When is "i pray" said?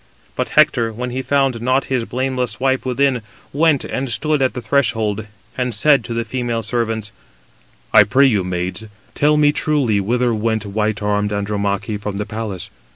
7.93-8.25